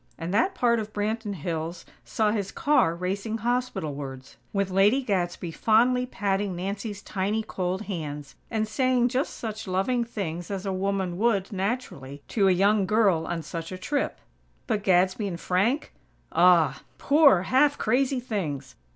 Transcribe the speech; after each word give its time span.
and 0.17 0.33
that 0.33 0.55
part 0.55 0.79
of 0.79 0.93
Branton 0.93 1.35
Hills 1.35 1.85
saw 2.03 2.31
his 2.31 2.51
car 2.51 2.95
racing 2.95 3.37
hospitalwards, 3.37 4.35
with 4.51 4.71
Lady 4.71 5.03
Gadsby 5.03 5.51
fondly 5.51 6.07
patting 6.07 6.55
Nancy's 6.55 7.03
tiny, 7.03 7.43
cold 7.43 7.83
hands, 7.83 8.33
and 8.49 8.67
saying 8.67 9.09
just 9.09 9.37
such 9.37 9.67
loving 9.67 10.03
things 10.03 10.49
as 10.49 10.65
a 10.65 10.73
woman 10.73 11.19
would, 11.19 11.51
naturally, 11.53 12.23
to 12.29 12.47
a 12.47 12.51
young 12.51 12.87
girl 12.87 13.27
on 13.27 13.43
such 13.43 13.71
a 13.71 13.77
trip. 13.77 14.17
But 14.65 14.81
Gadsby 14.83 15.27
and 15.27 15.39
Frank? 15.39 15.93
Ah! 16.31 16.81
Poor, 16.97 17.43
half 17.43 17.77
crazy 17.77 18.19
things! 18.19 18.73